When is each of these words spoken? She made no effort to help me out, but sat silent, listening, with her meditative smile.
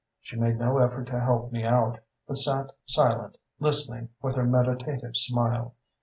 She 0.19 0.35
made 0.35 0.57
no 0.57 0.79
effort 0.79 1.05
to 1.09 1.19
help 1.19 1.51
me 1.51 1.63
out, 1.63 1.99
but 2.27 2.39
sat 2.39 2.71
silent, 2.87 3.37
listening, 3.59 4.09
with 4.19 4.35
her 4.35 4.45
meditative 4.47 5.15
smile. 5.15 5.75